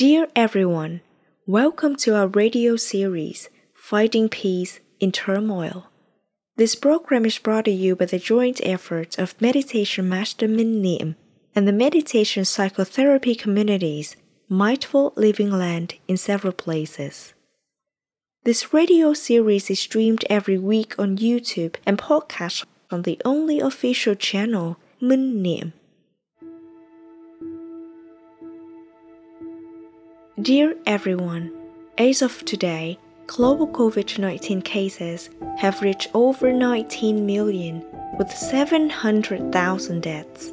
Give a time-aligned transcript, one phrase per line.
[0.00, 1.02] Dear everyone,
[1.46, 5.88] welcome to our radio series, Finding Peace in Turmoil.
[6.56, 11.16] This program is brought to you by the joint efforts of Meditation Master Minh Niệm
[11.54, 14.16] and the Meditation Psychotherapy Communities,
[14.48, 17.34] Mindful Living Land in several places.
[18.44, 24.14] This radio series is streamed every week on YouTube and podcast on the only official
[24.14, 25.74] channel, Minh Niệm.
[30.42, 31.52] Dear everyone,
[31.98, 37.84] as of today, global COVID 19 cases have reached over 19 million
[38.16, 40.52] with 700,000 deaths.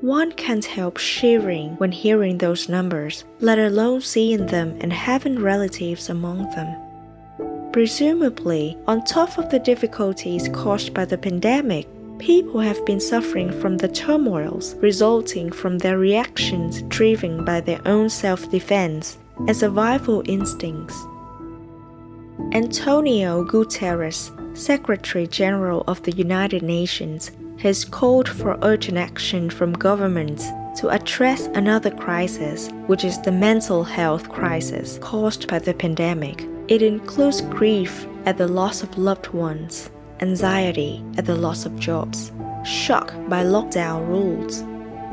[0.00, 6.08] One can't help shivering when hearing those numbers, let alone seeing them and having relatives
[6.08, 7.70] among them.
[7.70, 11.86] Presumably, on top of the difficulties caused by the pandemic,
[12.18, 18.10] people have been suffering from the turmoils resulting from their reactions driven by their own
[18.10, 19.16] self defense
[19.46, 20.96] and survival instincts.
[22.52, 30.48] Antonio Guterres, Secretary General of the United Nations, has called for urgent action from governments
[30.78, 36.46] to address another crisis, which is the mental health crisis caused by the pandemic.
[36.68, 42.30] It includes grief at the loss of loved ones, anxiety at the loss of jobs,
[42.64, 44.60] shock by lockdown rules,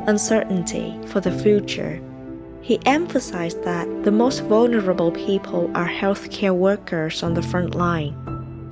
[0.06, 2.00] uncertainty for the future.
[2.66, 8.12] He emphasized that the most vulnerable people are healthcare workers on the front line,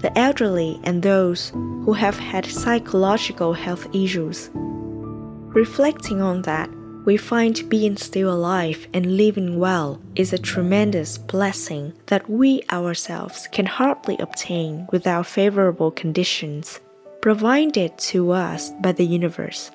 [0.00, 4.50] the elderly, and those who have had psychological health issues.
[4.52, 6.68] Reflecting on that,
[7.04, 13.46] we find being still alive and living well is a tremendous blessing that we ourselves
[13.52, 16.80] can hardly obtain without favorable conditions
[17.20, 19.70] provided to us by the universe.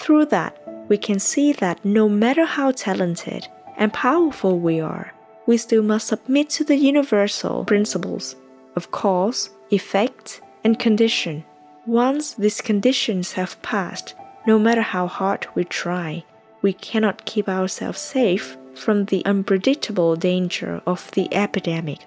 [0.00, 5.12] Through that, we can see that no matter how talented and powerful we are,
[5.46, 8.36] we still must submit to the universal principles
[8.74, 11.44] of cause, effect, and condition.
[11.86, 14.14] Once these conditions have passed,
[14.46, 16.24] no matter how hard we try,
[16.62, 22.00] we cannot keep ourselves safe from the unpredictable danger of the epidemic.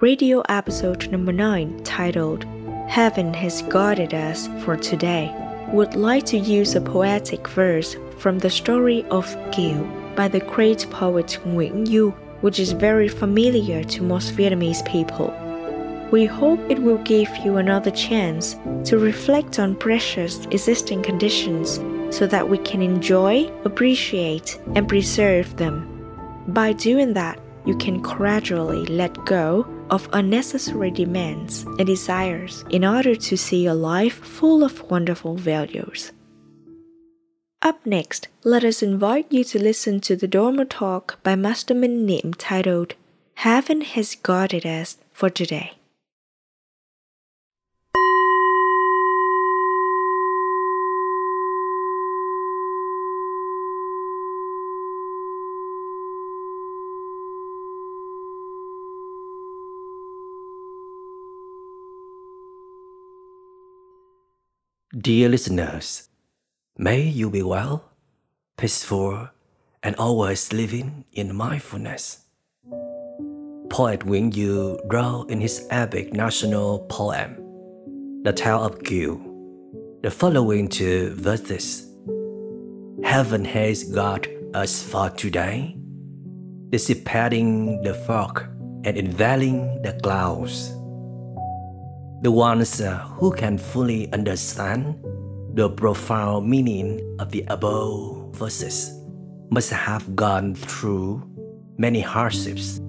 [0.00, 2.44] Radio episode number 9, titled
[2.88, 5.32] Heaven Has Guarded Us for Today,
[5.74, 10.86] would like to use a poetic verse from the story of Kiều by the great
[10.88, 12.10] poet Nguyễn Du,
[12.42, 15.34] which is very familiar to most Vietnamese people.
[16.12, 21.80] We hope it will give you another chance to reflect on precious existing conditions
[22.16, 25.90] so that we can enjoy, appreciate, and preserve them.
[26.46, 33.14] By doing that, you can gradually let go of unnecessary demands and desires in order
[33.14, 36.12] to see a life full of wonderful values.
[37.62, 42.04] Up next, let us invite you to listen to the Dharma talk by Master Minh
[42.04, 42.94] Niệm titled
[43.36, 45.72] Heaven Has Guarded Us for Today.
[64.96, 66.08] Dear listeners,
[66.78, 67.90] may you be well,
[68.56, 69.28] peaceful,
[69.82, 72.20] and always living in mindfulness.
[73.70, 77.34] Poet Nguyễn Du wrote in his epic national poem,
[78.22, 79.18] The Tale of Kiều,
[80.02, 81.90] the following two verses
[83.02, 85.76] Heaven has got us for today,
[86.70, 88.44] dissipating the fog
[88.84, 90.70] and unveiling the clouds
[92.24, 94.96] the ones uh, who can fully understand
[95.52, 98.98] the profound meaning of the above verses
[99.50, 101.22] must have gone through
[101.76, 102.80] many hardships.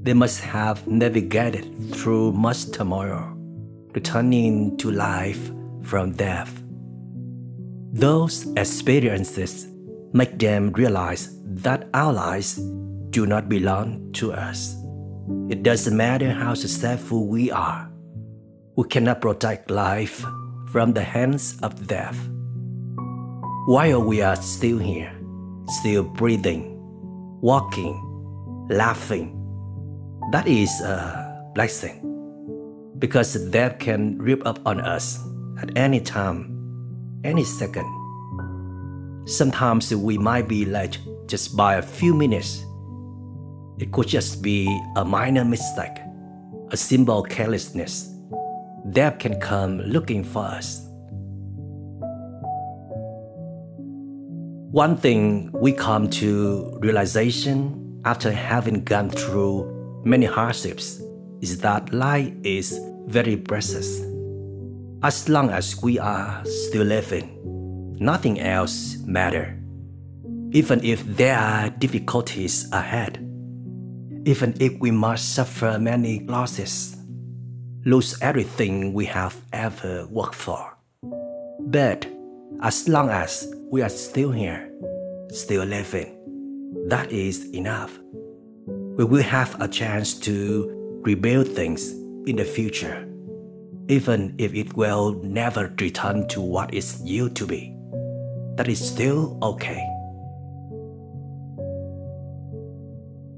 [0.00, 3.28] They must have navigated through much turmoil,
[3.92, 5.50] returning to life
[5.82, 6.62] from death.
[7.92, 9.68] Those experiences
[10.14, 12.56] make them realize that our lives
[13.10, 14.76] do not belong to us.
[15.50, 17.87] It doesn't matter how successful we are
[18.78, 20.24] we cannot protect life
[20.70, 22.16] from the hands of death.
[23.66, 25.10] While we are still here,
[25.66, 26.78] still breathing,
[27.40, 27.98] walking,
[28.70, 29.34] laughing,
[30.30, 32.06] that is a blessing
[33.00, 35.18] because death can rip up on us
[35.60, 37.90] at any time, any second.
[39.26, 42.64] Sometimes we might be late just by a few minutes.
[43.80, 45.98] It could just be a minor mistake,
[46.70, 48.14] a simple carelessness
[48.92, 50.84] death can come looking for us.
[54.70, 61.00] One thing we come to realization after having gone through many hardships
[61.40, 64.00] is that life is very precious.
[65.02, 69.54] As long as we are still living, nothing else matters.
[70.52, 73.18] Even if there are difficulties ahead,
[74.26, 76.97] even if we must suffer many losses,
[77.84, 80.76] lose everything we have ever worked for.
[81.60, 82.06] But
[82.62, 84.70] as long as we are still here,
[85.30, 86.14] still living,
[86.88, 87.98] that is enough.
[88.66, 91.92] We will have a chance to rebuild things
[92.26, 93.08] in the future,
[93.88, 97.74] even if it will never return to what it used to be.
[98.56, 99.86] That is still okay.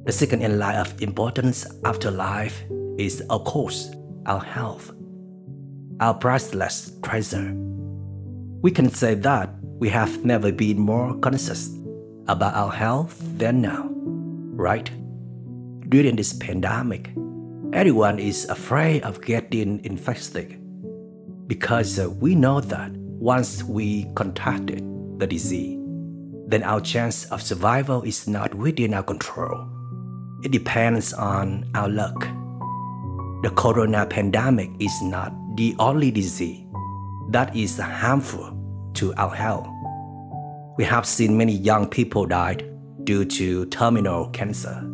[0.07, 2.65] The second in line of importance after life
[2.97, 3.95] is, of course,
[4.27, 4.93] our health,
[6.01, 7.53] our priceless treasure.
[8.63, 11.71] We can say that we have never been more conscious
[12.29, 14.91] about our health than now, right?
[15.89, 17.11] During this pandemic,
[17.73, 20.61] everyone is afraid of getting infected
[21.47, 24.85] because we know that once we contracted
[25.19, 25.79] the disease,
[26.47, 29.69] then our chance of survival is not within our control.
[30.43, 32.27] It depends on our luck.
[33.43, 36.67] The corona pandemic is not the only disease
[37.31, 38.55] that is harmful
[38.95, 39.67] to our health.
[40.77, 42.69] We have seen many young people died
[43.05, 44.87] due to terminal cancer.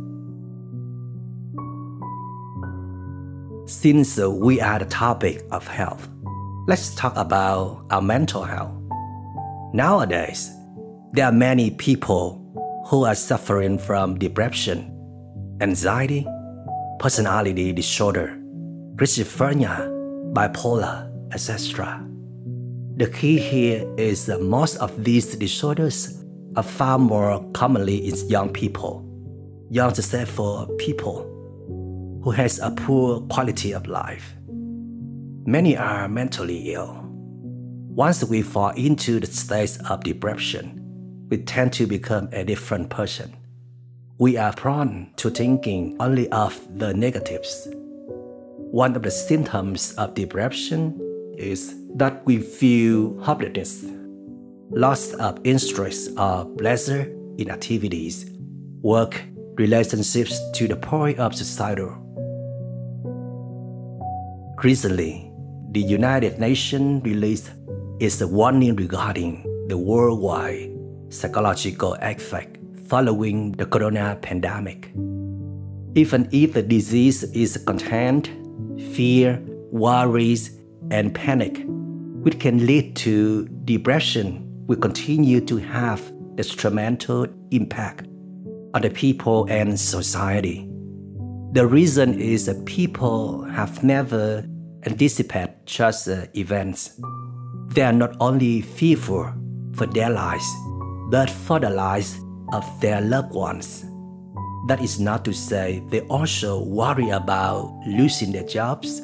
[3.67, 6.09] Since we are the topic of health,
[6.69, 8.71] let's talk about our mental health.
[9.73, 10.53] Nowadays,
[11.15, 12.41] there are many people
[12.87, 14.93] who are suffering from depression,
[15.61, 16.25] anxiety,
[16.99, 18.39] personality disorder,
[18.97, 19.89] schizophrenia,
[20.33, 22.03] bipolar, etc.
[22.97, 26.25] The key here is that most of these disorders
[26.57, 29.05] are far more commonly in young people,
[29.71, 31.25] young successful people
[32.23, 34.35] who has a poor quality of life.
[35.45, 37.03] Many are mentally ill.
[37.97, 40.81] Once we fall into the state of depression,
[41.31, 43.37] we tend to become a different person.
[44.19, 47.69] We are prone to thinking only of the negatives.
[48.73, 50.99] One of the symptoms of depression
[51.37, 53.85] is that we feel hopelessness,
[54.71, 58.31] loss of interest or pleasure in activities,
[58.81, 59.23] work,
[59.57, 61.93] relationships to the point of suicidal.
[64.65, 65.31] Recently,
[65.73, 67.51] the United Nations released
[68.01, 70.73] its warning regarding the worldwide
[71.11, 72.56] psychological effect
[72.89, 74.93] following the corona pandemic.
[75.95, 78.31] Even if the disease is contained,
[78.93, 80.59] fear, worries,
[80.91, 81.63] and panic,
[82.23, 86.01] which can lead to depression, will continue to have
[86.39, 88.07] a detrimental impact
[88.75, 90.69] on the people and society.
[91.53, 94.45] The reason is that people have never
[94.85, 97.01] anticipated such uh, events.
[97.69, 99.33] They are not only fearful
[99.75, 100.47] for their lives,
[101.11, 102.21] but for the lives
[102.53, 103.85] of their loved ones.
[104.69, 109.01] That is not to say they also worry about losing their jobs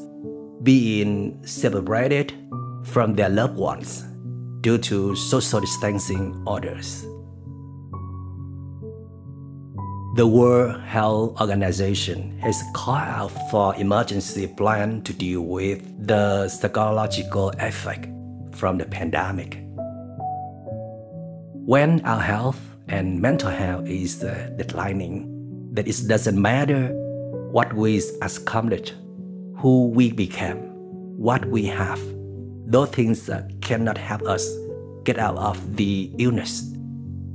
[0.63, 2.33] being separated
[2.85, 4.05] from their loved ones
[4.61, 7.05] due to social distancing orders.
[10.15, 17.49] The World Health Organization has called out for emergency plan to deal with the psychological
[17.59, 18.09] effect
[18.55, 19.59] from the pandemic.
[21.65, 25.29] When our health and mental health is uh, declining,
[25.73, 26.89] that it doesn't matter
[27.51, 28.93] what we accomplish
[29.57, 30.59] who we became,
[31.17, 32.01] what we have.
[32.67, 34.49] Those things cannot help us
[35.05, 36.75] get out of the illness,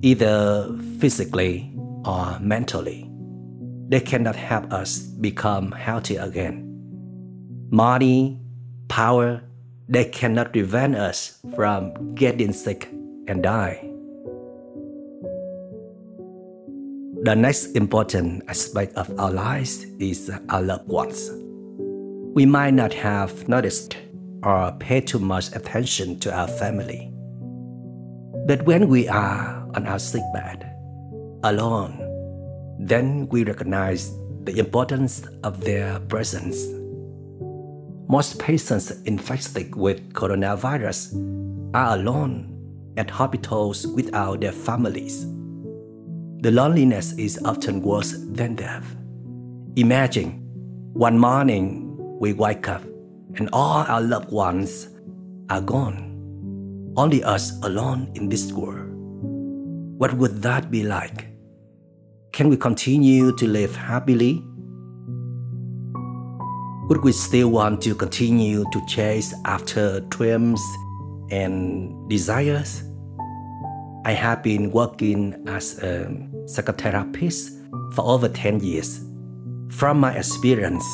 [0.02, 1.74] either physically
[2.06, 3.10] or mentally.
[3.88, 6.64] They cannot help us become healthy again.
[7.72, 8.42] Money,
[8.90, 9.42] power,
[9.88, 12.90] they cannot prevent us from getting sick
[13.28, 13.87] and die.
[17.28, 21.30] The next important aspect of our lives is our loved ones
[22.38, 23.98] we might not have noticed
[24.44, 27.12] or paid too much attention to our family.
[28.48, 30.72] But when we are on our sickbed,
[31.44, 32.00] alone,
[32.80, 34.10] then we recognize
[34.46, 36.64] the importance of their presence.
[38.08, 41.12] Most patients infected with coronavirus
[41.74, 45.26] are alone at hospitals without their families.
[46.42, 48.86] The loneliness is often worse than death.
[49.76, 50.40] Imagine
[50.94, 52.84] one morning we wake up
[53.36, 54.90] and all our loved ones
[55.50, 56.94] are gone.
[56.96, 58.88] Only us alone in this world.
[59.98, 61.26] What would that be like?
[62.34, 64.44] Can we continue to live happily?
[66.88, 70.62] Would we still want to continue to chase after dreams
[71.32, 72.84] and desires?
[74.06, 76.06] I have been working as a
[76.46, 77.52] psychotherapist
[77.94, 79.04] for over 10 years.
[79.70, 80.86] From my experience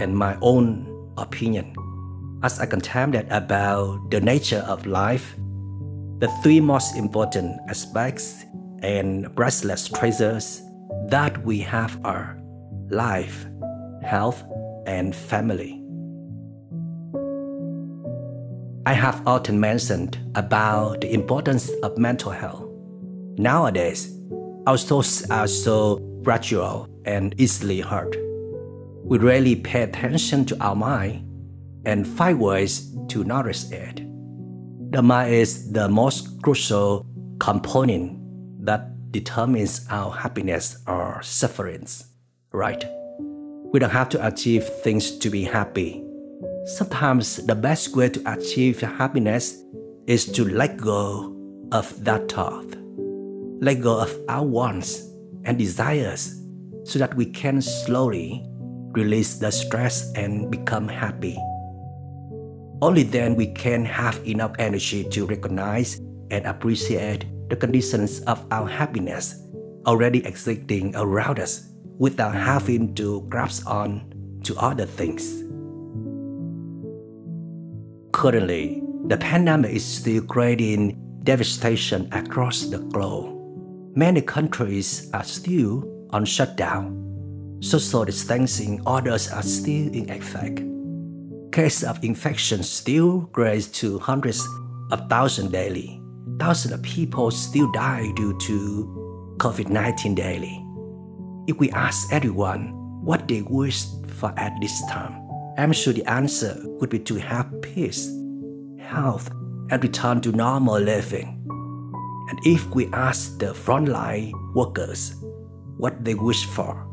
[0.00, 0.86] and my own
[1.18, 1.74] opinion,
[2.42, 5.34] as I contemplate about the nature of life,
[6.18, 8.44] the three most important aspects
[8.82, 10.62] and priceless treasures
[11.08, 12.38] that we have are
[12.90, 13.46] life,
[14.02, 14.42] health,
[14.86, 15.79] and family.
[18.90, 22.64] I have often mentioned about the importance of mental health.
[23.38, 24.12] Nowadays,
[24.66, 28.16] our thoughts are so fragile and easily hurt.
[29.04, 31.24] We rarely pay attention to our mind
[31.86, 34.02] and find ways to nourish it.
[34.90, 37.06] The mind is the most crucial
[37.38, 38.18] component
[38.66, 42.06] that determines our happiness or sufferings,
[42.50, 42.84] right?
[43.72, 46.09] We don't have to achieve things to be happy.
[46.64, 49.64] Sometimes the best way to achieve happiness
[50.06, 51.34] is to let go
[51.72, 52.66] of that thought,
[53.60, 55.08] let go of our wants
[55.44, 56.36] and desires
[56.84, 58.44] so that we can slowly
[58.92, 61.38] release the stress and become happy.
[62.82, 66.00] Only then we can have enough energy to recognize
[66.30, 69.46] and appreciate the conditions of our happiness
[69.86, 74.12] already existing around us without having to grasp on
[74.44, 75.44] to other things.
[78.20, 83.32] Currently, the pandemic is still creating devastation across the globe.
[83.96, 87.00] Many countries are still on shutdown.
[87.60, 90.60] Social distancing orders are still in effect.
[91.50, 94.46] Cases of infection still rise to hundreds
[94.92, 95.96] of thousands daily
[96.38, 98.84] thousands of people still die due to
[99.38, 100.62] COVID 19 daily.
[101.46, 103.84] If we ask everyone what they wish
[104.20, 105.19] for at this time,
[105.58, 108.10] I'm sure the answer would be to have peace,
[108.78, 109.30] health,
[109.70, 111.36] and return to normal living.
[112.28, 115.14] And if we ask the frontline workers
[115.76, 116.86] what they wish for,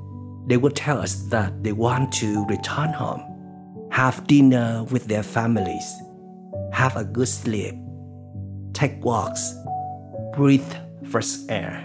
[0.48, 3.22] they would tell us that they want to return home,
[3.92, 5.86] have dinner with their families,
[6.72, 7.76] have a good sleep,
[8.74, 9.54] take walks,
[10.34, 10.74] breathe
[11.10, 11.84] fresh air.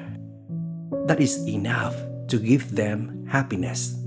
[1.06, 1.96] That is enough
[2.28, 4.01] to give them happiness.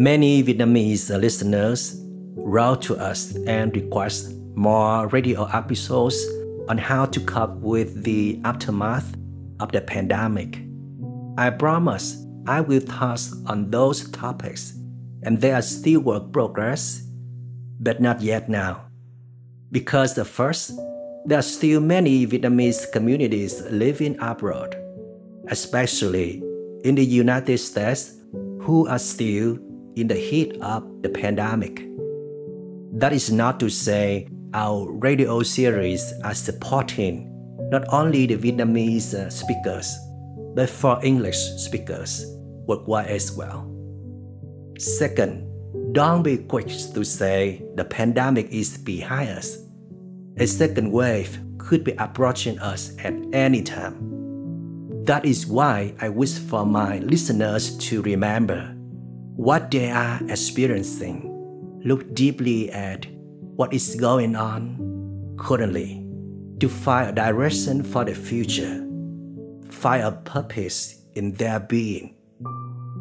[0.00, 2.00] Many Vietnamese listeners
[2.34, 6.16] wrote to us and request more radio episodes
[6.70, 9.14] on how to cope with the aftermath
[9.60, 10.62] of the pandemic.
[11.36, 14.72] I promise I will touch on those topics,
[15.22, 17.04] and they are still work progress,
[17.78, 18.86] but not yet now.
[19.70, 20.72] Because the first
[21.26, 24.74] there are still many Vietnamese communities living abroad,
[25.48, 26.42] especially
[26.84, 28.16] in the United States,
[28.62, 29.58] who are still
[30.00, 31.86] in the heat of the pandemic.
[32.92, 37.28] That is not to say our radio series are supporting
[37.70, 39.94] not only the Vietnamese uh, speakers,
[40.54, 42.24] but for English speakers
[42.66, 43.70] worldwide as well.
[44.78, 45.46] Second,
[45.92, 49.58] don't be quick to say the pandemic is behind us
[50.40, 55.04] a second wave could be approaching us at any time.
[55.04, 58.74] That is why I wish for my listeners to remember
[59.40, 61.24] what they are experiencing.
[61.82, 63.06] Look deeply at
[63.56, 66.06] what is going on currently
[66.58, 68.86] to find a direction for the future,
[69.70, 72.14] find a purpose in their being.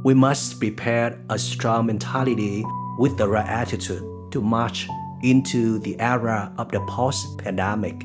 [0.06, 2.64] We must prepare a strong mentality
[3.00, 4.88] with the right attitude to march
[5.22, 8.02] into the era of the post pandemic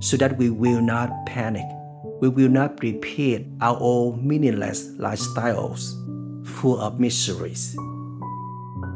[0.00, 1.66] so that we will not panic.
[2.20, 6.01] We will not repeat our old meaningless lifestyles
[6.62, 7.76] full of mysteries.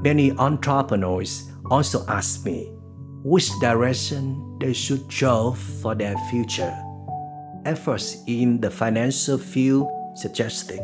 [0.02, 2.70] Many entrepreneurs also ask me
[3.24, 6.72] which direction they should go for their future.
[7.64, 10.78] Efforts in the financial field suggested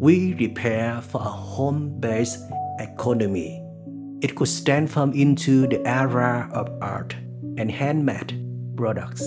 [0.00, 2.40] we prepare for a home based
[2.80, 3.62] economy
[4.20, 7.14] it could transform into the era of art
[7.58, 8.34] and handmade
[8.76, 9.22] products.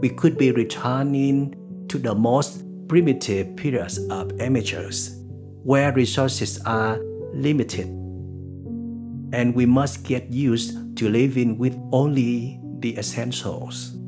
[0.00, 1.56] We could be returning
[1.88, 5.25] to the most primitive periods of amateurs,
[5.66, 7.02] where resources are
[7.34, 7.90] limited.
[9.34, 13.98] And we must get used to living with only the essentials.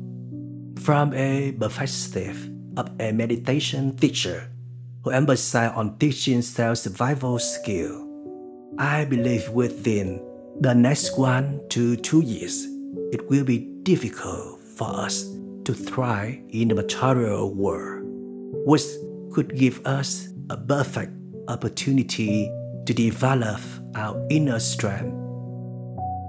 [0.79, 4.49] From a perspective of a meditation teacher
[5.03, 8.07] who emphasizes on teaching self-survival skill,
[8.79, 10.23] I believe within
[10.61, 12.63] the next one to two years,
[13.11, 15.27] it will be difficult for us
[15.65, 18.07] to thrive in the material world,
[18.63, 18.87] which
[19.33, 21.18] could give us a perfect
[21.49, 22.49] opportunity
[22.85, 23.59] to develop
[23.95, 25.15] our inner strength.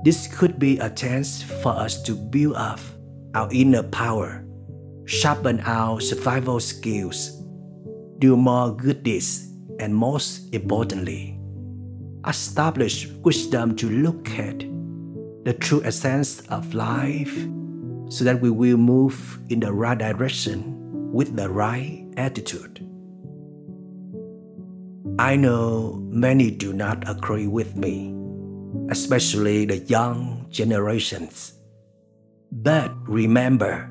[0.02, 2.80] This could be a chance for us to build up
[3.34, 4.44] our inner power,
[5.04, 7.42] sharpen our survival skills,
[8.18, 9.46] do more good deeds,
[9.78, 11.38] and most importantly,
[12.26, 14.60] establish wisdom to look at
[15.44, 17.34] the true essence of life
[18.08, 22.89] so that we will move in the right direction with the right attitude.
[25.18, 28.14] I know many do not agree with me,
[28.90, 31.54] especially the young generations.
[32.52, 33.90] But remember,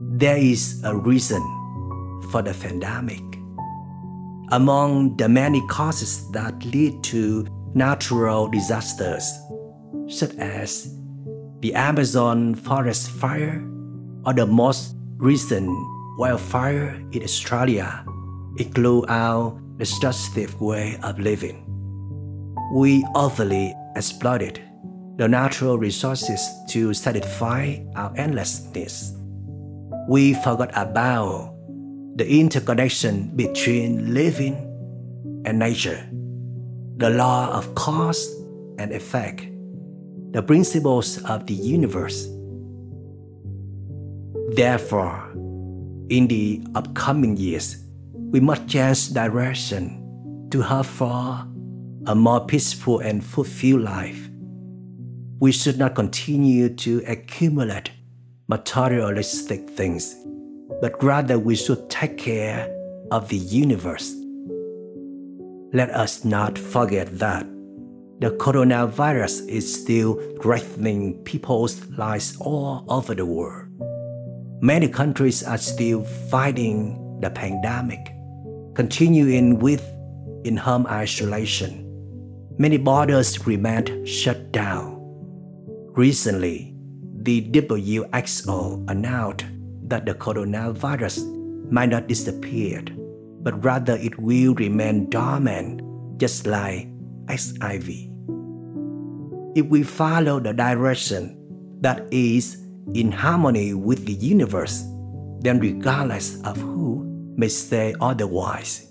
[0.00, 1.42] there is a reason
[2.30, 3.22] for the pandemic.
[4.50, 9.24] Among the many causes that lead to natural disasters,
[10.08, 10.94] such as
[11.60, 13.64] the Amazon forest fire
[14.26, 15.70] or the most recent
[16.18, 18.04] wildfire in Australia,
[18.58, 21.58] it include our destructive way of living.
[22.72, 24.62] We overly exploited
[25.16, 29.12] the natural resources to satisfy our endless needs.
[30.08, 31.52] We forgot about
[32.14, 34.54] the interconnection between living
[35.44, 36.08] and nature,
[36.98, 38.22] the law of cause
[38.78, 39.48] and effect,
[40.30, 42.28] the principles of the universe.
[44.54, 45.28] Therefore,
[46.08, 47.82] in the upcoming years,
[48.32, 51.46] we must change direction to have for
[52.06, 54.30] a more peaceful and fulfilled life.
[55.38, 57.90] We should not continue to accumulate
[58.48, 60.16] materialistic things,
[60.80, 62.74] but rather we should take care
[63.10, 64.16] of the universe.
[65.74, 67.46] Let us not forget that
[68.20, 73.68] the coronavirus is still threatening people's lives all over the world.
[74.62, 78.14] Many countries are still fighting the pandemic
[78.74, 79.84] continuing with
[80.44, 81.88] in home isolation.
[82.58, 84.98] Many borders remained shut down.
[85.94, 86.74] Recently,
[87.20, 89.44] the WHO announced
[89.88, 91.20] that the coronavirus
[91.70, 92.82] might not disappear,
[93.42, 95.82] but rather it will remain dormant,
[96.18, 96.88] just like
[97.28, 97.88] HIV.
[99.54, 101.36] If we follow the direction
[101.80, 102.56] that is
[102.94, 104.82] in harmony with the universe,
[105.40, 108.88] then regardless of who may say otherwise.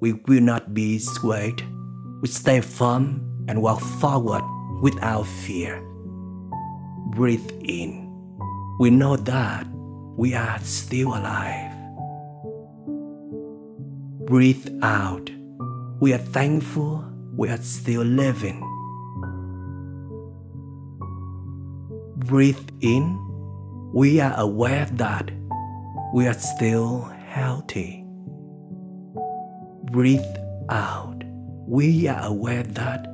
[0.00, 1.62] We will not be swayed.
[2.20, 4.42] We stay firm and walk forward
[4.82, 5.82] without fear.
[7.10, 8.06] Breathe in.
[8.78, 9.66] We know that
[10.16, 11.72] we are still alive.
[14.26, 15.30] Breathe out.
[16.00, 17.04] We are thankful
[17.36, 18.60] we are still living.
[22.16, 23.22] Breathe in.
[23.94, 25.30] We are aware that
[26.12, 28.02] we are still healthy.
[29.92, 30.24] Breathe
[30.70, 31.22] out.
[31.68, 33.06] We are aware that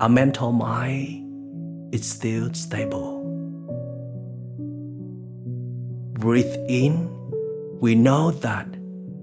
[0.00, 3.20] our mental mind is still stable.
[6.14, 7.10] Breathe in.
[7.78, 8.66] We know that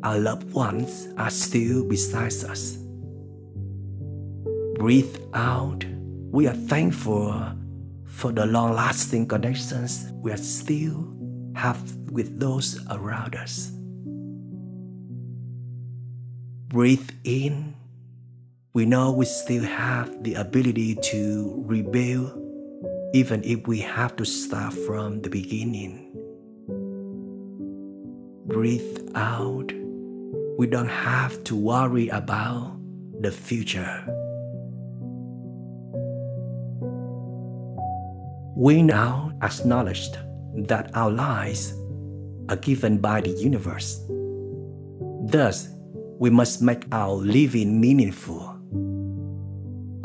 [0.03, 2.77] our loved ones are still beside us.
[4.75, 5.83] Breathe out.
[6.31, 7.33] We are thankful
[8.05, 11.11] for the long lasting connections we are still
[11.55, 13.71] have with those around us.
[16.73, 17.75] Breathe in,
[18.73, 22.33] we know we still have the ability to rebuild
[23.13, 26.09] even if we have to start from the beginning.
[28.47, 29.71] Breathe out.
[30.57, 32.75] We don't have to worry about
[33.21, 34.03] the future.
[38.57, 40.09] We now acknowledge
[40.65, 41.71] that our lives
[42.49, 44.01] are given by the universe.
[45.29, 45.72] Thus,
[46.23, 48.55] we must make our living meaningful.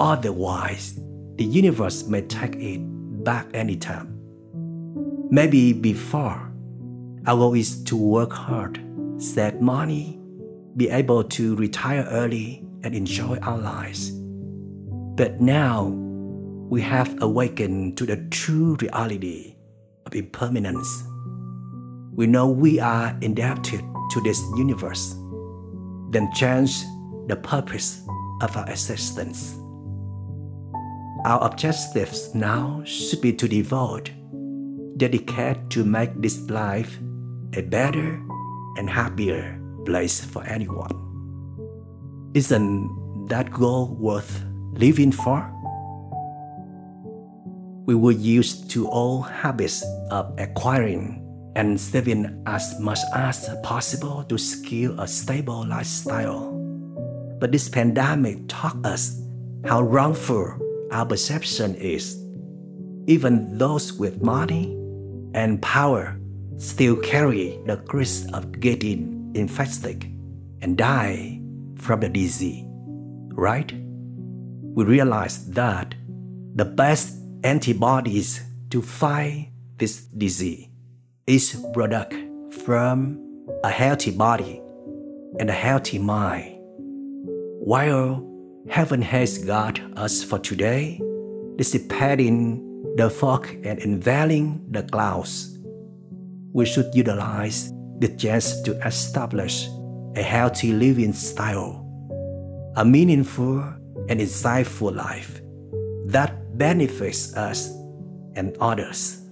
[0.01, 0.99] Otherwise,
[1.37, 2.81] the universe may take it
[3.23, 4.19] back anytime.
[5.31, 6.43] Maybe before,
[7.25, 8.81] our goal is to work hard,
[9.19, 10.19] save money,
[10.77, 14.11] be able to retire early, and enjoy our lives.
[14.11, 15.85] But now,
[16.69, 19.55] we have awakened to the true reality
[20.05, 20.91] of impermanence.
[22.17, 25.15] We know we are indebted to this universe
[26.11, 26.85] then change
[27.27, 28.03] the purpose
[28.41, 29.59] of our existence.
[31.25, 34.11] Our objectives now should be to devote,
[34.97, 36.99] dedicate to make this life
[37.55, 38.23] a better
[38.77, 40.93] and happier place for anyone.
[42.35, 45.53] Isn't that goal worth living for?
[47.87, 51.25] We were used to old habits of acquiring
[51.57, 56.53] and saving as much as possible to secure a stable lifestyle.
[57.41, 59.21] But this pandemic taught us
[59.65, 60.59] how wrongful
[60.91, 62.17] our perception is.
[63.07, 64.75] Even those with money
[65.35, 66.19] and power
[66.57, 70.05] still carry the risk of getting infected
[70.61, 71.41] and die
[71.77, 72.65] from the disease,
[73.33, 73.73] right?
[74.75, 75.95] We realize that
[76.55, 80.69] the best antibodies to fight this disease
[81.29, 82.15] is product
[82.65, 83.21] from
[83.63, 84.63] a healthy body
[85.39, 86.57] and a healthy mind.
[87.61, 88.25] While
[88.71, 90.99] heaven has got us for today,
[91.57, 92.65] dissipating
[92.97, 95.59] the fog and unveiling the clouds,
[96.55, 99.69] we should utilize the chance to establish
[100.17, 101.85] a healthy living style,
[102.77, 103.59] a meaningful
[104.09, 105.43] and insightful life
[106.07, 107.69] that benefits us
[108.35, 109.28] and others.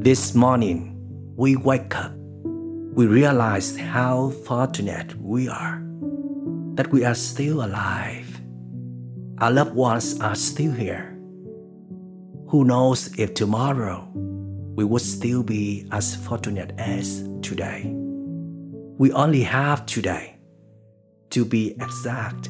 [0.00, 0.94] This morning,
[1.36, 5.82] we wake up, we realize how fortunate we are
[6.74, 8.40] that we are still alive.
[9.38, 11.18] Our loved ones are still here.
[12.46, 17.90] Who knows if tomorrow we would still be as fortunate as today?
[18.98, 20.36] We only have today.
[21.30, 22.48] To be exact,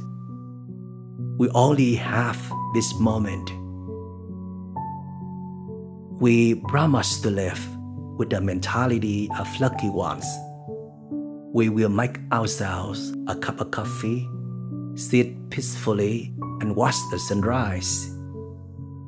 [1.39, 2.39] we only have
[2.75, 3.51] this moment.
[6.21, 7.61] We promise to live
[8.19, 10.27] with the mentality of lucky ones.
[11.53, 14.29] We will make ourselves a cup of coffee,
[14.95, 18.11] sit peacefully, and watch the sunrise.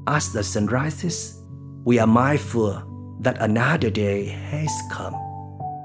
[0.07, 1.37] As the sun rises,
[1.85, 2.83] we are mindful
[3.21, 5.15] that another day has come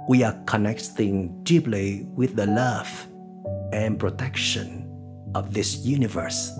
[0.07, 3.07] we are connecting deeply with the love
[3.73, 4.87] and protection
[5.33, 6.51] of this universe.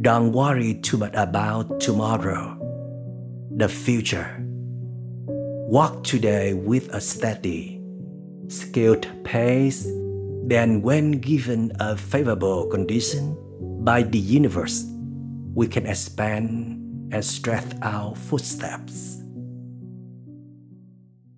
[0.00, 2.56] Don't worry too much about tomorrow,
[3.56, 4.36] the future.
[5.26, 7.80] Walk today with a steady,
[8.48, 9.88] skilled pace.
[10.44, 13.34] Then, when given a favorable condition
[13.82, 14.84] by the universe,
[15.54, 19.22] we can expand and stretch our footsteps.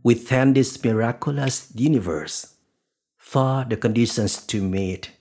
[0.02, 2.54] We thank this miraculous universe
[3.16, 5.12] for the conditions to meet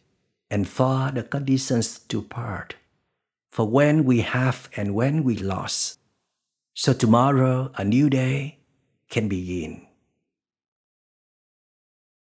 [0.49, 2.73] and for the conditions to part,
[3.51, 5.99] for when we have and when we lost.
[6.77, 8.59] So tomorrow a new day
[9.09, 9.87] can begin.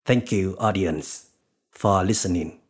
[0.06, 1.32] Thank you, audience,
[1.72, 2.62] for listening.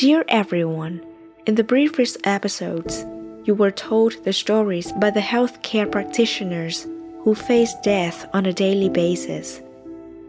[0.00, 1.04] Dear everyone,
[1.44, 3.04] in the previous episodes,
[3.44, 6.86] you were told the stories by the healthcare practitioners
[7.22, 9.60] who face death on a daily basis,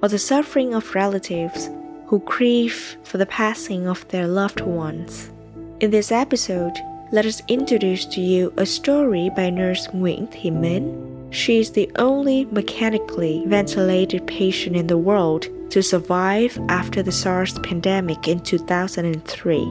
[0.04, 1.70] or the suffering of relatives
[2.08, 5.32] who grieve for the passing of their loved ones.
[5.80, 6.78] In this episode,
[7.14, 11.34] let us introduce to you a story by nurse Nguyễn Thị Mến.
[11.34, 17.58] She is the only mechanically ventilated patient in the world to survive after the SARS
[17.60, 19.66] pandemic in 2003.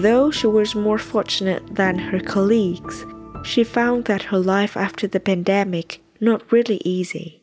[0.00, 3.04] Though she was more fortunate than her colleagues,
[3.44, 7.42] she found that her life after the pandemic not really easy.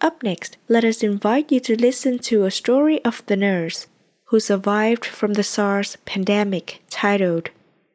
[0.00, 3.86] Up next, let us invite you to listen to a story of the nurse
[4.26, 7.50] who survived from the SARS pandemic titled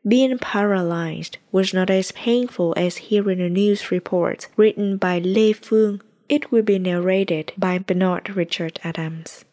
[0.05, 6.01] being paralyzed was not as painful as hearing a news report written by Lê Phương.
[6.33, 9.45] It will be narrated by Bernard Richard Adams.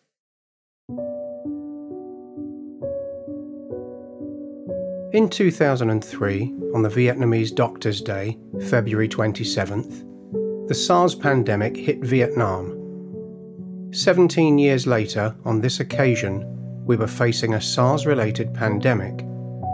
[5.13, 8.39] In 2003, on the Vietnamese Doctors' Day,
[8.71, 13.91] February 27th, the SARS pandemic hit Vietnam.
[13.93, 16.47] 17 years later, on this occasion,
[16.87, 19.21] we were facing a SARS related pandemic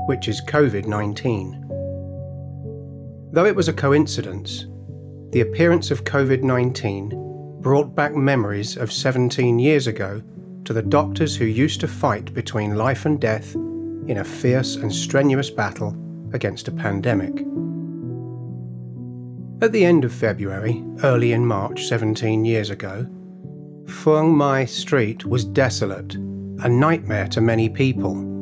[0.08, 1.62] which is COVID 19.
[3.32, 4.66] Though it was a coincidence,
[5.30, 10.22] the appearance of COVID 19 brought back memories of 17 years ago
[10.64, 14.92] to the doctors who used to fight between life and death in a fierce and
[14.92, 15.96] strenuous battle
[16.32, 17.44] against a pandemic.
[19.62, 23.06] At the end of February, early in March 17 years ago,
[23.84, 28.36] Phuong Mai Street was desolate, a nightmare to many people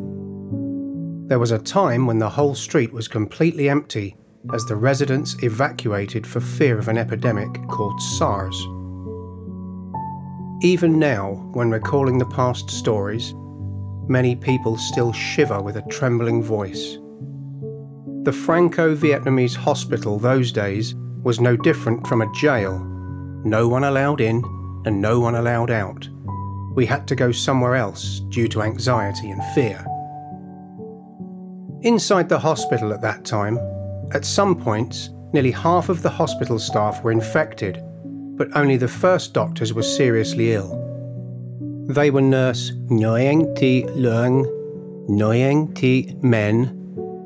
[1.26, 4.14] there was a time when the whole street was completely empty
[4.52, 8.56] as the residents evacuated for fear of an epidemic called SARS.
[10.62, 13.34] Even now, when recalling the past stories,
[14.08, 16.98] many people still shiver with a trembling voice.
[18.24, 22.78] The Franco Vietnamese hospital those days was no different from a jail.
[23.44, 24.42] No one allowed in
[24.86, 26.08] and no one allowed out.
[26.74, 29.84] We had to go somewhere else due to anxiety and fear.
[31.82, 33.58] Inside the hospital at that time,
[34.12, 37.82] at some points, nearly half of the hospital staff were infected,
[38.36, 40.80] but only the first doctors were seriously ill.
[41.88, 43.82] They were nurse Nguyen T.
[43.90, 44.46] Leung,
[45.08, 46.16] Nguyen T.
[46.22, 46.80] Men,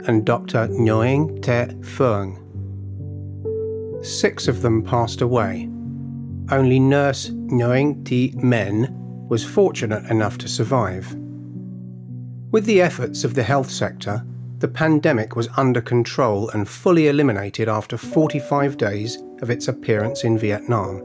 [0.07, 0.69] and Dr.
[0.69, 2.45] Nguyen Te Phuong.
[4.05, 5.69] Six of them passed away.
[6.51, 8.33] Only nurse Nguyen T.
[8.37, 8.89] Men
[9.29, 11.15] was fortunate enough to survive.
[12.51, 14.25] With the efforts of the health sector,
[14.59, 20.37] the pandemic was under control and fully eliminated after 45 days of its appearance in
[20.37, 21.03] Vietnam.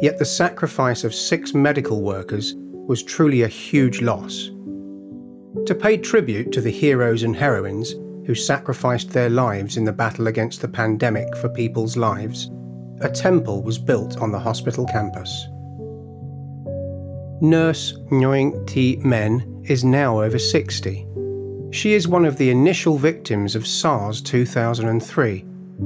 [0.00, 4.50] Yet the sacrifice of six medical workers was truly a huge loss.
[5.66, 7.92] To pay tribute to the heroes and heroines
[8.26, 12.50] who sacrificed their lives in the battle against the pandemic for people's lives,
[13.00, 15.46] a temple was built on the hospital campus.
[17.40, 18.96] Nurse Nguyen T.
[19.04, 21.05] Men is now over 60
[21.76, 25.40] she is one of the initial victims of SARS 2003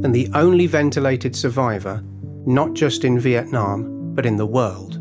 [0.05, 2.01] and the only ventilated survivor,
[2.47, 5.01] not just in Vietnam, but in the world.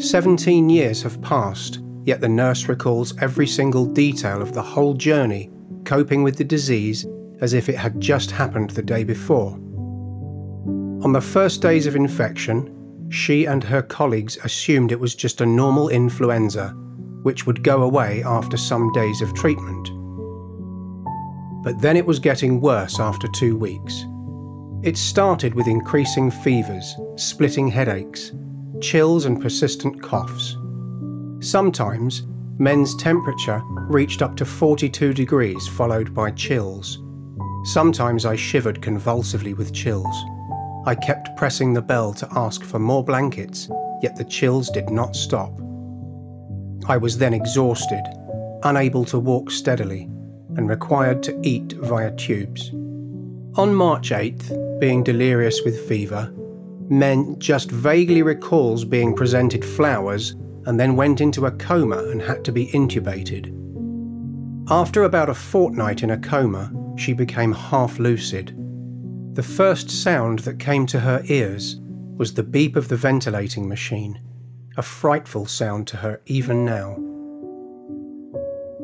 [0.00, 5.50] 17 years have passed, yet the nurse recalls every single detail of the whole journey,
[5.84, 7.04] coping with the disease
[7.40, 9.54] as if it had just happened the day before.
[11.02, 15.46] On the first days of infection, she and her colleagues assumed it was just a
[15.46, 16.72] normal influenza
[17.22, 19.90] which would go away after some days of treatment.
[21.62, 24.04] But then it was getting worse after two weeks.
[24.82, 28.32] It started with increasing fevers, splitting headaches,
[28.80, 30.56] chills, and persistent coughs.
[31.40, 32.22] Sometimes,
[32.58, 37.02] men's temperature reached up to 42 degrees, followed by chills.
[37.64, 40.24] Sometimes I shivered convulsively with chills.
[40.86, 43.68] I kept pressing the bell to ask for more blankets,
[44.02, 45.59] yet the chills did not stop.
[46.90, 48.02] I was then exhausted,
[48.64, 50.10] unable to walk steadily,
[50.56, 52.70] and required to eat via tubes.
[53.54, 56.32] On March 8th, being delirious with fever,
[56.88, 60.32] Men just vaguely recalls being presented flowers
[60.66, 63.54] and then went into a coma and had to be intubated.
[64.68, 68.52] After about a fortnight in a coma, she became half lucid.
[69.36, 71.80] The first sound that came to her ears
[72.16, 74.18] was the beep of the ventilating machine
[74.76, 76.94] a frightful sound to her even now.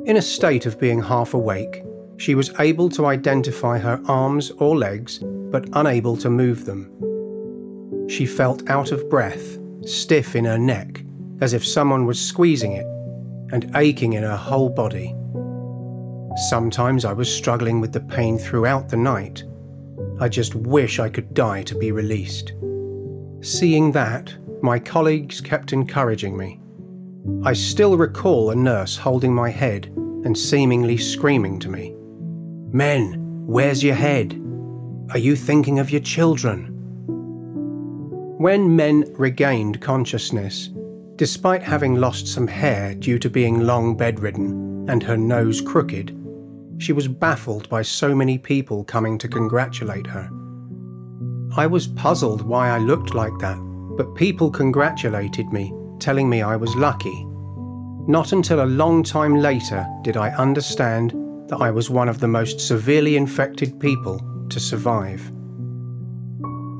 [0.04, 1.82] In a state of being half awake,
[2.16, 5.18] she was able to identify her arms or legs,
[5.50, 6.90] but unable to move them.
[8.08, 11.02] She felt out of breath, stiff in her neck,
[11.40, 12.86] as if someone was squeezing it,
[13.52, 15.14] and aching in her whole body.
[16.48, 19.44] Sometimes I was struggling with the pain throughout the night.
[20.20, 22.52] I just wish I could die to be released.
[23.40, 26.60] Seeing that, my colleagues kept encouraging me.
[27.44, 29.86] I still recall a nurse holding my head
[30.24, 31.94] and seemingly screaming to me
[32.72, 34.40] Men, where's your head?
[35.10, 36.72] Are you thinking of your children?
[38.38, 40.70] When men regained consciousness,
[41.16, 46.14] despite having lost some hair due to being long bedridden and her nose crooked,
[46.78, 50.28] she was baffled by so many people coming to congratulate her.
[51.56, 53.58] I was puzzled why I looked like that,
[53.96, 57.24] but people congratulated me, telling me I was lucky.
[58.06, 61.12] Not until a long time later did I understand
[61.48, 65.20] that I was one of the most severely infected people to survive.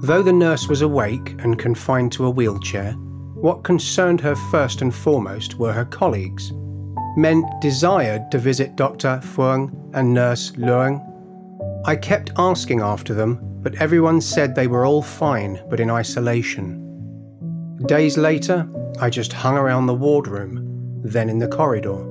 [0.03, 4.95] Though the nurse was awake and confined to a wheelchair, what concerned her first and
[4.95, 6.53] foremost were her colleagues.
[7.17, 9.21] Men desired to visit Dr.
[9.23, 11.01] Fuang and Nurse Luang.
[11.87, 16.86] I kept asking after them, but everyone said they were all fine but in isolation.
[17.85, 18.67] Days later,
[19.01, 22.07] I just hung around the wardroom, then in the corridor.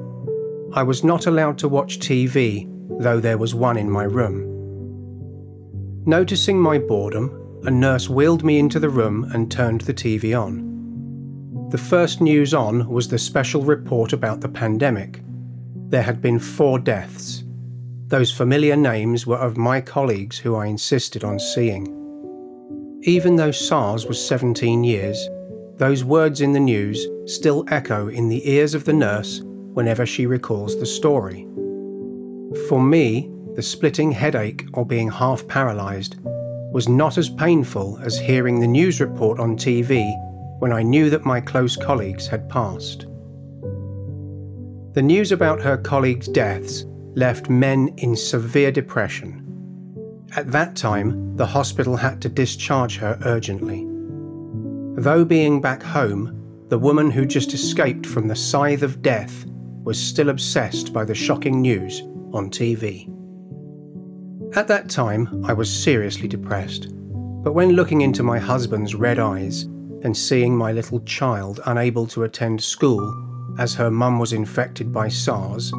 [0.74, 2.70] I was not allowed to watch TV,
[3.02, 4.52] though there was one in my room.
[6.06, 11.70] Noticing my boredom, a nurse wheeled me into the room and turned the TV on.
[11.72, 15.22] The first news on was the special report about the pandemic.
[15.90, 17.44] There had been four deaths.
[18.08, 21.92] Those familiar names were of my colleagues who I insisted on seeing.
[23.02, 25.28] Even though SARS was 17 years,
[25.78, 30.26] those words in the news still echo in the ears of the nurse whenever she
[30.26, 31.48] recalls the story.
[32.70, 36.18] For me, the splitting headache or being half paralysed
[36.72, 40.14] was not as painful as hearing the news report on TV
[40.60, 43.08] when I knew that my close colleagues had passed.
[44.94, 46.86] The news about her colleagues' deaths
[47.16, 49.42] left men in severe depression.
[50.36, 53.86] At that time, the hospital had to discharge her urgently.
[54.98, 59.46] Though being back home, the woman who just escaped from the scythe of death
[59.84, 62.02] was still obsessed by the shocking news
[62.34, 63.12] on TV.
[64.56, 66.88] At that time, I was seriously depressed,
[67.44, 69.64] but when looking into my husband's red eyes
[70.04, 75.10] and seeing my little child unable to attend school as her mum was infected by
[75.10, 75.74] SARS,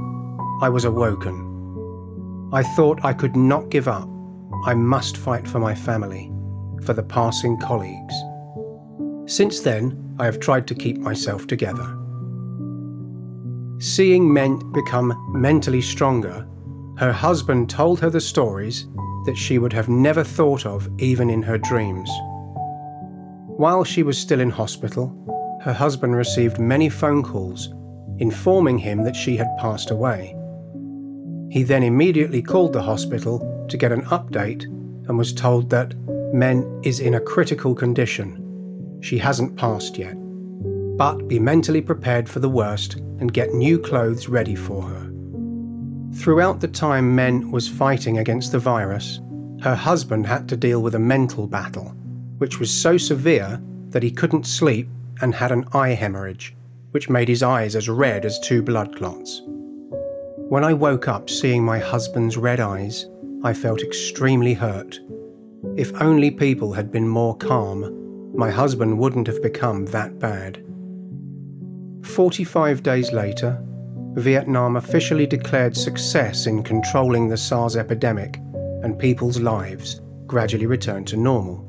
[0.60, 2.50] I was awoken.
[2.52, 4.10] I thought I could not give up.
[4.66, 6.30] I must fight for my family,
[6.82, 8.14] for the passing colleagues.
[9.26, 11.86] Since then, I have tried to keep myself together.
[13.78, 16.46] Seeing men become mentally stronger
[16.98, 18.86] her husband told her the stories
[19.26, 22.10] that she would have never thought of even in her dreams.
[23.58, 25.12] While she was still in hospital,
[25.62, 27.72] her husband received many phone calls
[28.18, 30.34] informing him that she had passed away.
[31.50, 35.94] He then immediately called the hospital to get an update and was told that
[36.32, 38.45] Men is in a critical condition.
[39.00, 40.16] She hasn't passed yet.
[40.96, 45.12] But be mentally prepared for the worst and get new clothes ready for her.
[46.14, 49.20] Throughout the time Men was fighting against the virus,
[49.60, 51.94] her husband had to deal with a mental battle,
[52.38, 54.88] which was so severe that he couldn't sleep
[55.20, 56.54] and had an eye hemorrhage,
[56.92, 59.42] which made his eyes as red as two blood clots.
[60.48, 63.06] When I woke up seeing my husband's red eyes,
[63.42, 64.98] I felt extremely hurt.
[65.76, 68.05] If only people had been more calm,
[68.36, 70.62] my husband wouldn't have become that bad.
[72.04, 73.62] 45 days later,
[74.14, 78.38] Vietnam officially declared success in controlling the SARS epidemic,
[78.82, 81.62] and people's lives gradually returned to normal.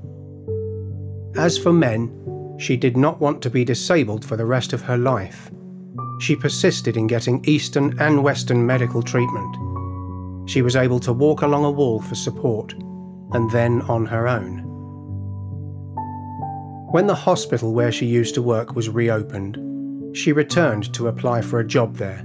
[1.36, 4.98] As for Men, she did not want to be disabled for the rest of her
[4.98, 5.52] life.
[6.20, 10.50] She persisted in getting Eastern and Western medical treatment.
[10.50, 12.74] She was able to walk along a wall for support,
[13.32, 14.67] and then on her own.
[16.92, 21.60] When the hospital where she used to work was reopened, she returned to apply for
[21.60, 22.24] a job there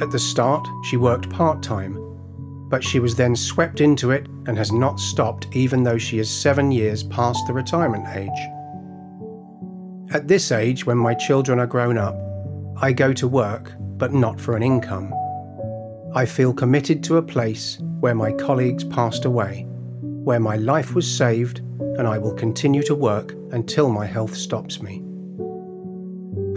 [0.00, 1.98] at the start, she worked part time,
[2.70, 6.30] but she was then swept into it and has not stopped even though she is
[6.30, 10.14] seven years past the retirement age.
[10.14, 12.16] At this age, when my children are grown up,
[12.80, 15.12] I go to work, but not for an income.
[16.14, 19.66] I feel committed to a place where my colleagues passed away,
[20.00, 21.60] where my life was saved,
[21.98, 25.02] and I will continue to work until my health stops me.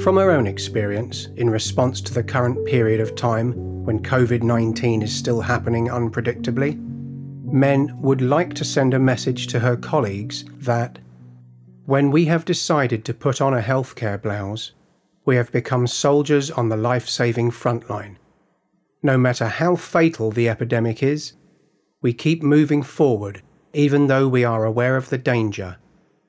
[0.04, 3.54] From our own experience, in response to the current period of time
[3.86, 6.80] when COVID 19 is still happening unpredictably,
[7.54, 10.98] Men would like to send a message to her colleagues that
[11.86, 14.72] when we have decided to put on a healthcare blouse,
[15.24, 18.18] we have become soldiers on the life saving front line.
[19.04, 21.34] No matter how fatal the epidemic is,
[22.02, 23.44] we keep moving forward
[23.74, 25.78] even though we are aware of the danger,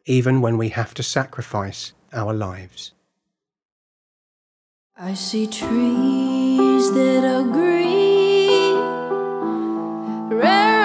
[0.07, 2.93] even when we have to sacrifice our lives.
[4.97, 8.77] I see trees that are green,
[10.31, 10.84] red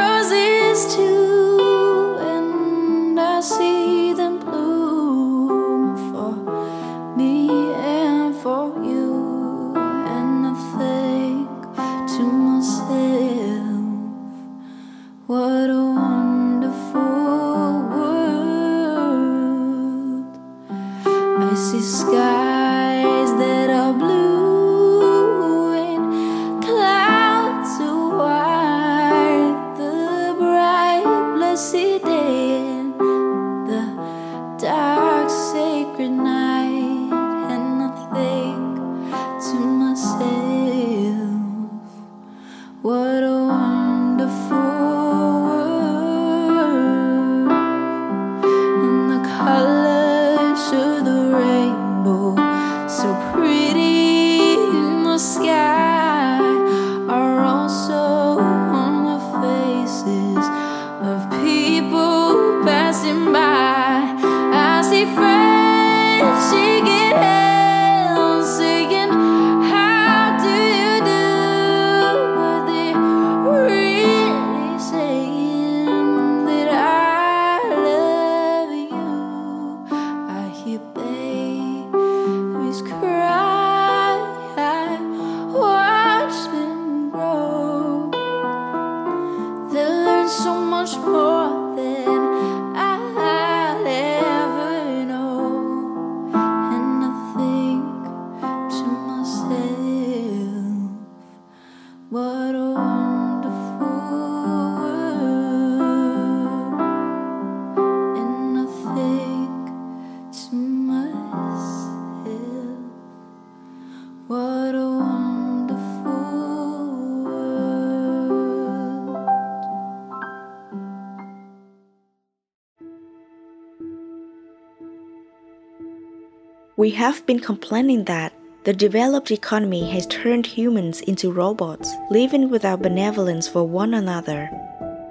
[126.89, 128.33] We have been complaining that
[128.63, 134.49] the developed economy has turned humans into robots, living without benevolence for one another.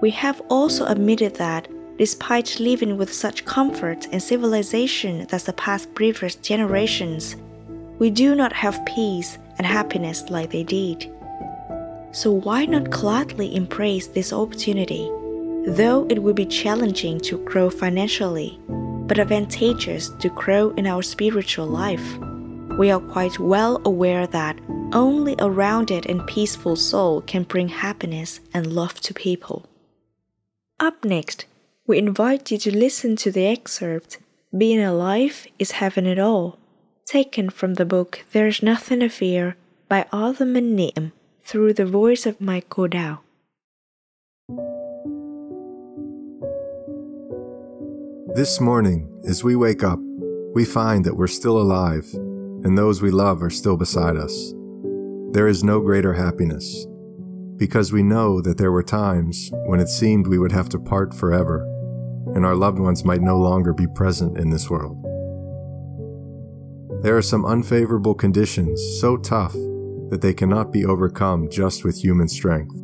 [0.00, 6.34] We have also admitted that, despite living with such comfort and civilization that surpass previous
[6.34, 7.36] generations,
[8.00, 11.08] we do not have peace and happiness like they did.
[12.10, 15.08] So why not gladly embrace this opportunity?
[15.64, 18.58] Though it will be challenging to grow financially,
[19.08, 22.18] but advantageous to grow in our spiritual life,
[22.78, 24.60] we are quite well aware that
[24.92, 29.66] only a rounded and peaceful soul can bring happiness and love to people.
[30.78, 31.46] Up next,
[31.86, 34.18] we invite you to listen to the excerpt
[34.56, 36.58] Being Alive is Heaven at All,
[37.04, 39.56] taken from the book There's Nothing to Fear
[39.88, 43.20] by Arthur Niệm through the voice of Michael Dow.
[48.34, 49.98] This morning, as we wake up,
[50.52, 54.52] we find that we're still alive and those we love are still beside us.
[55.32, 56.86] There is no greater happiness
[57.56, 61.14] because we know that there were times when it seemed we would have to part
[61.14, 61.60] forever
[62.34, 65.02] and our loved ones might no longer be present in this world.
[67.02, 69.54] There are some unfavorable conditions so tough
[70.10, 72.74] that they cannot be overcome just with human strength.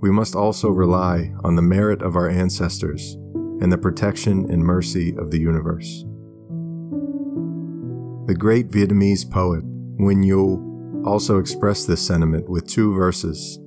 [0.00, 3.16] We must also rely on the merit of our ancestors
[3.60, 6.04] and the protection and mercy of the universe.
[8.26, 9.64] The great Vietnamese poet
[9.98, 13.58] Nguyễn Du also expressed this sentiment with two verses.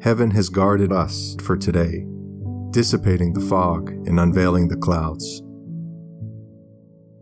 [0.00, 2.06] Heaven has guarded us for today,
[2.70, 5.42] dissipating the fog and unveiling the clouds.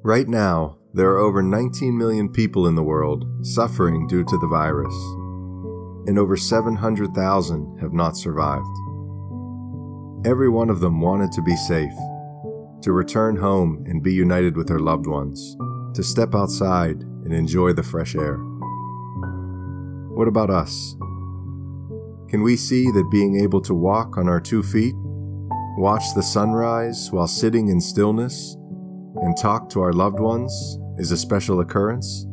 [0.03, 4.49] Right now, there are over 19 million people in the world suffering due to the
[4.49, 4.95] virus,
[6.07, 8.90] and over 700,000 have not survived.
[10.23, 11.95] Every one of them wanted to be safe,
[12.83, 15.57] to return home and be united with their loved ones,
[15.95, 18.37] to step outside and enjoy the fresh air.
[20.11, 20.95] What about us?
[22.29, 24.95] Can we see that being able to walk on our two feet,
[25.79, 28.57] watch the sunrise while sitting in stillness,
[29.23, 30.53] and talk to our loved ones
[30.99, 32.27] is a special occurrence?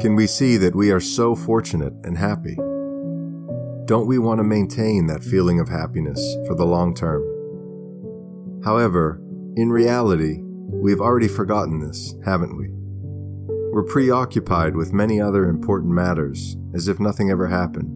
[0.00, 2.56] Can we see that we are so fortunate and happy?
[3.90, 7.24] Don't we want to maintain that feeling of happiness for the long term?
[8.64, 9.20] However,
[9.56, 12.68] in reality, we've already forgotten this, haven't we?
[13.72, 17.90] We're preoccupied with many other important matters as if nothing ever happened,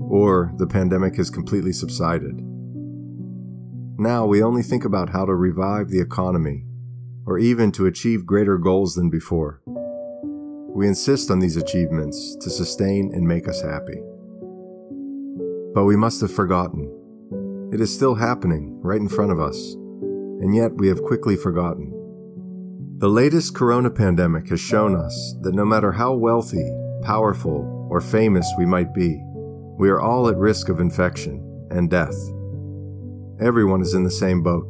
[0.00, 2.36] or the pandemic has completely subsided.
[3.98, 6.64] Now we only think about how to revive the economy,
[7.26, 9.62] or even to achieve greater goals than before.
[9.66, 14.00] We insist on these achievements to sustain and make us happy.
[15.74, 17.70] But we must have forgotten.
[17.72, 19.74] It is still happening right in front of us,
[20.40, 21.92] and yet we have quickly forgotten.
[22.98, 26.68] The latest corona pandemic has shown us that no matter how wealthy,
[27.02, 29.22] powerful, or famous we might be,
[29.78, 32.16] we are all at risk of infection and death.
[33.40, 34.68] Everyone is in the same boat.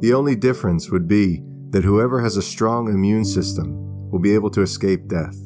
[0.00, 4.50] The only difference would be that whoever has a strong immune system will be able
[4.50, 5.36] to escape death.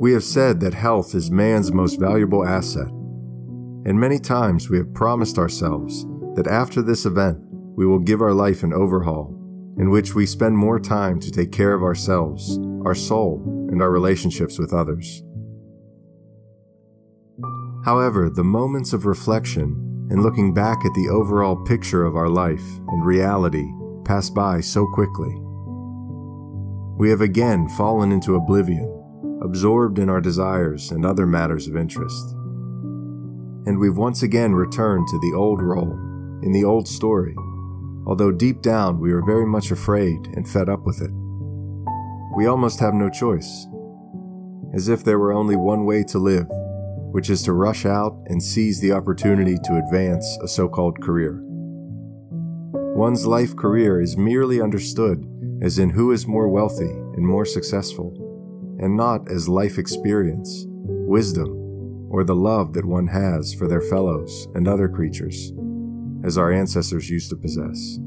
[0.00, 4.94] We have said that health is man's most valuable asset, and many times we have
[4.94, 7.36] promised ourselves that after this event,
[7.76, 9.36] we will give our life an overhaul
[9.76, 13.90] in which we spend more time to take care of ourselves, our soul, and our
[13.90, 15.22] relationships with others.
[17.84, 22.64] However, the moments of reflection and looking back at the overall picture of our life
[22.88, 23.68] and reality
[24.06, 25.34] pass by so quickly.
[26.96, 28.96] We have again fallen into oblivion
[29.42, 32.34] absorbed in our desires and other matters of interest.
[33.66, 35.92] And we've once again returned to the old role,
[36.42, 37.34] in the old story,
[38.06, 41.10] although deep down we are very much afraid and fed up with it.
[42.36, 43.66] We almost have no choice,
[44.74, 46.46] as if there were only one way to live,
[47.12, 51.42] which is to rush out and seize the opportunity to advance a so called career.
[52.72, 55.26] One's life career is merely understood
[55.62, 58.14] as in who is more wealthy and more successful
[58.80, 64.48] and not as life experience, wisdom, or the love that one has for their fellows
[64.54, 65.52] and other creatures,
[66.24, 67.98] as our ancestors used to possess.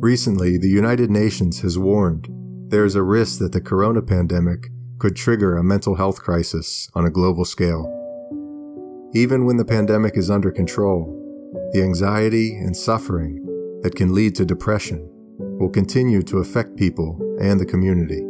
[0.00, 2.28] Recently, the United Nations has warned
[2.70, 7.04] there is a risk that the corona pandemic could trigger a mental health crisis on
[7.04, 7.86] a global scale.
[9.14, 11.18] Even when the pandemic is under control,
[11.72, 13.36] the anxiety and suffering
[13.82, 15.08] that can lead to depression
[15.38, 18.22] will continue to affect people and the community.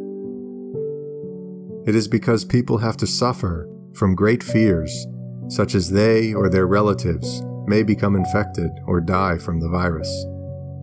[1.86, 5.06] It is because people have to suffer from great fears,
[5.48, 10.08] such as they or their relatives may become infected or die from the virus,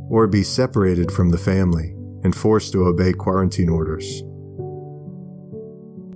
[0.10, 4.24] or be separated from the family and forced to obey quarantine orders.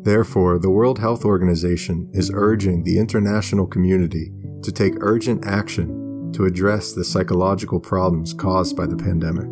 [0.03, 6.45] Therefore, the World Health Organization is urging the international community to take urgent action to
[6.45, 9.47] address the psychological problems caused by the pandemic.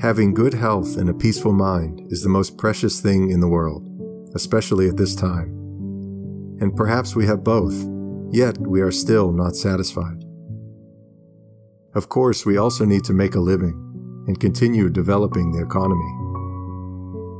[0.00, 3.84] Having good health and a peaceful mind is the most precious thing in the world,
[4.36, 5.48] especially at this time.
[6.60, 7.74] And perhaps we have both,
[8.30, 10.22] yet we are still not satisfied.
[11.96, 13.74] Of course, we also need to make a living
[14.28, 16.12] and continue developing the economy.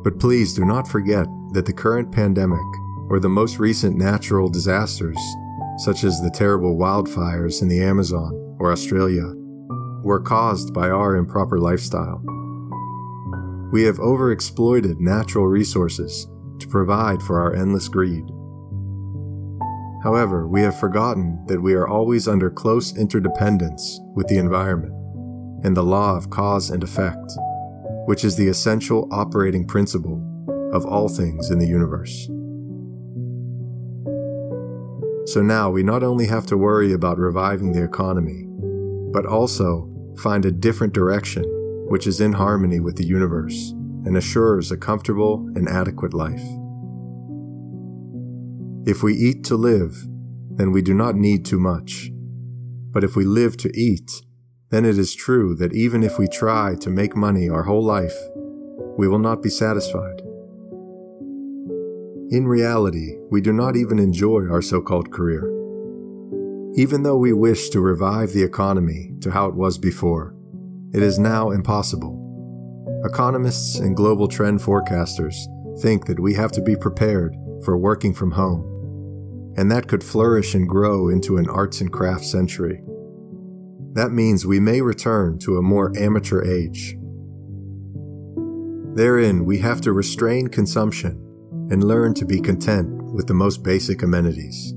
[0.02, 2.66] But please do not forget that the current pandemic
[3.08, 5.18] or the most recent natural disasters,
[5.76, 9.32] such as the terrible wildfires in the Amazon or Australia,
[10.02, 12.20] were caused by our improper lifestyle.
[13.70, 16.26] We have overexploited natural resources
[16.58, 18.24] to provide for our endless greed.
[20.02, 24.94] However, we have forgotten that we are always under close interdependence with the environment
[25.64, 27.32] and the law of cause and effect,
[28.06, 30.24] which is the essential operating principle
[30.72, 32.26] of all things in the universe.
[35.30, 38.46] So now we not only have to worry about reviving the economy,
[39.12, 41.44] but also find a different direction
[41.88, 43.70] which is in harmony with the universe
[44.04, 46.44] and assures a comfortable and adequate life.
[48.86, 50.06] If we eat to live,
[50.50, 52.10] then we do not need too much.
[52.90, 54.22] But if we live to eat,
[54.70, 58.16] then it is true that even if we try to make money our whole life,
[58.96, 60.20] we will not be satisfied.
[62.30, 65.48] In reality, we do not even enjoy our so called career.
[66.74, 70.34] Even though we wish to revive the economy to how it was before,
[70.92, 72.24] it is now impossible.
[73.04, 75.34] Economists and global trend forecasters
[75.80, 80.54] think that we have to be prepared for working from home, and that could flourish
[80.54, 82.82] and grow into an arts and crafts century.
[83.92, 86.96] That means we may return to a more amateur age.
[88.94, 91.24] Therein, we have to restrain consumption
[91.70, 94.72] and learn to be content with the most basic amenities.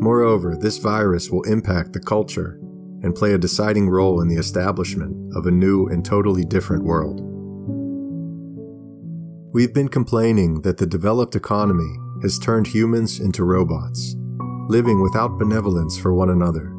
[0.00, 2.58] Moreover, this virus will impact the culture
[3.02, 7.20] and play a deciding role in the establishment of a new and totally different world.
[9.52, 14.14] We've been complaining that the developed economy has turned humans into robots,
[14.68, 16.72] living without benevolence for one another.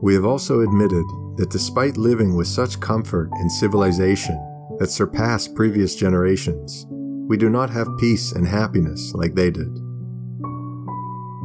[0.00, 1.04] We have also admitted
[1.38, 4.36] that despite living with such comfort and civilization
[4.78, 6.86] that surpassed previous generations,
[7.28, 9.76] we do not have peace and happiness like they did.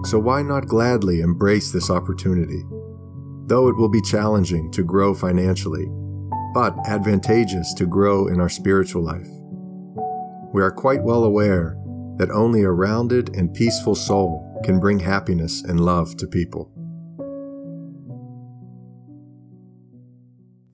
[0.05, 2.63] So why not gladly embrace this opportunity?
[3.45, 5.87] Though it will be challenging to grow financially,
[6.53, 9.27] but advantageous to grow in our spiritual life.
[10.53, 11.77] We are quite well aware
[12.17, 16.71] that only a rounded and peaceful soul can bring happiness and love to people.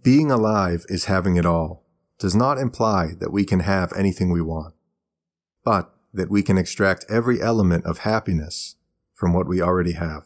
[0.03, 1.85] Being alive is having it all
[2.19, 4.73] does not imply that we can have anything we want,
[5.63, 8.75] but that we can extract every element of happiness
[9.13, 10.25] from what we already have.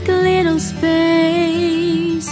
[0.00, 2.28] Make a little space,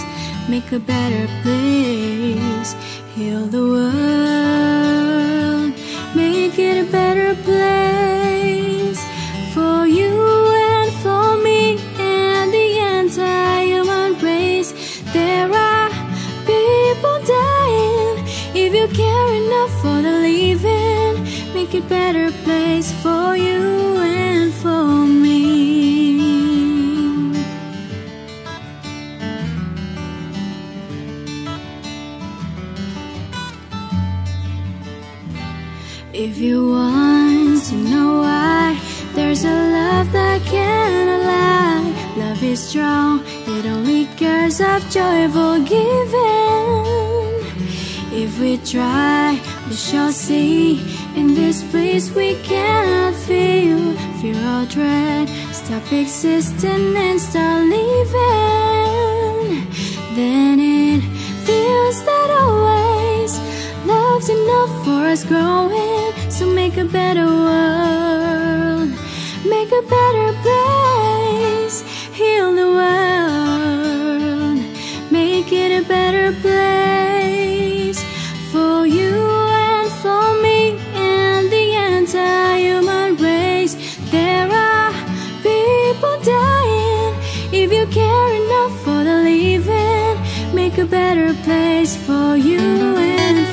[0.49, 2.75] make a better place,
[3.13, 4.93] heal the world,
[6.15, 8.99] make it a better place
[9.53, 10.09] for you
[10.71, 11.77] and for me.
[11.99, 14.73] And the entire human race.
[15.13, 15.89] There are
[16.47, 18.25] people dying.
[18.55, 23.78] If you care enough for the living, make it better place for you
[42.69, 46.85] strong, it only cares of joyful giving.
[48.13, 50.79] If we try, we shall see.
[51.15, 55.27] In this place we cannot feel fear or dread.
[55.51, 59.49] Stop existing and start living.
[60.15, 61.01] Then it
[61.47, 63.31] feels that always
[63.87, 66.13] love's enough for us growing.
[66.29, 68.89] So make a better world,
[69.43, 70.68] make a better place,
[87.99, 90.15] care enough for the living.
[90.53, 92.63] Make a better place for you
[92.97, 93.48] and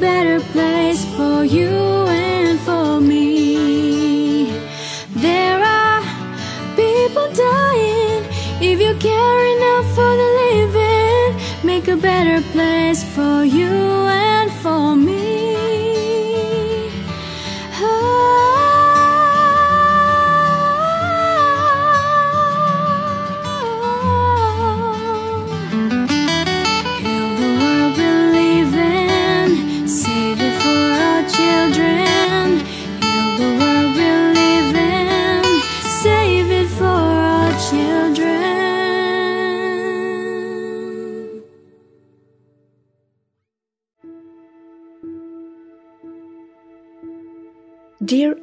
[0.00, 1.68] better place for you
[2.08, 4.46] and for me.
[5.14, 6.02] There are
[6.74, 8.24] people dying
[8.62, 11.40] if you care enough for the living.
[11.62, 13.04] Make a better place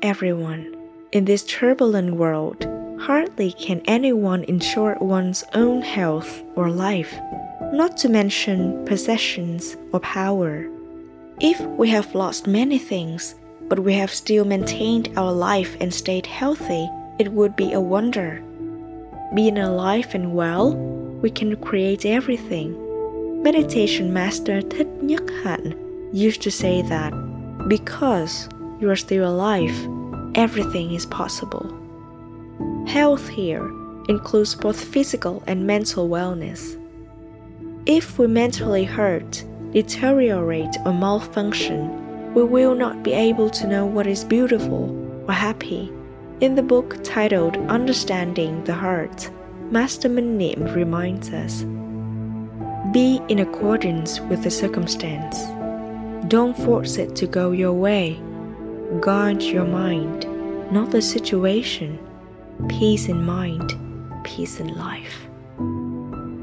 [0.07, 0.73] everyone,
[1.11, 2.65] in this turbulent world,
[2.97, 7.13] hardly can anyone ensure one's own health or life,
[7.73, 10.65] not to mention possessions or power.
[11.41, 13.35] If we have lost many things,
[13.67, 16.89] but we have still maintained our life and stayed healthy,
[17.19, 18.41] it would be a wonder.
[19.35, 20.73] Being alive and well,
[21.21, 22.69] we can create everything.
[23.43, 25.75] meditation master Thich Nhat Hanh
[26.13, 27.11] used to say that
[27.67, 28.47] because
[28.79, 29.75] you are still alive,
[30.35, 31.65] everything is possible.
[32.87, 33.67] Health here
[34.07, 36.81] includes both physical and mental wellness.
[37.85, 44.07] If we mentally hurt, deteriorate, or malfunction, we will not be able to know what
[44.07, 44.89] is beautiful
[45.27, 45.91] or happy.
[46.39, 49.29] In the book titled Understanding the Heart,
[49.71, 51.63] Master Minh Niệm reminds us
[52.93, 55.37] Be in accordance with the circumstance.
[56.29, 58.19] Don't force it to go your way.
[59.01, 60.25] Guard your mind,
[60.71, 61.99] not the situation.
[62.69, 63.75] Peace in mind,
[64.23, 65.27] peace in life.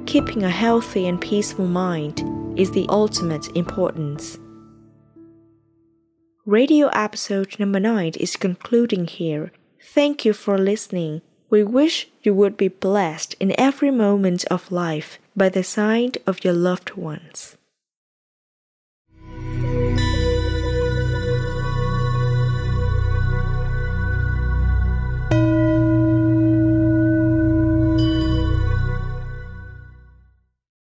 [0.05, 2.23] Keeping a healthy and peaceful mind
[2.59, 4.39] is the ultimate importance.
[6.45, 9.51] Radio episode number 9 is concluding here.
[9.83, 11.23] Thank you for listening.
[11.49, 16.45] We wish you would be blessed in every moment of life by the side of
[16.45, 17.57] your loved ones.